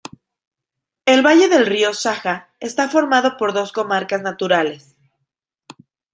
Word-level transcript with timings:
El 1.05 1.21
valle 1.21 1.47
del 1.47 1.67
río 1.67 1.93
Saja, 1.93 2.49
está 2.59 2.89
formado 2.89 3.37
por 3.37 3.53
dos 3.53 3.71
comarcas 3.71 4.23
naturales. 4.23 4.95